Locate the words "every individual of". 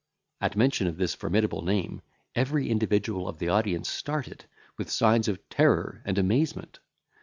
2.33-3.37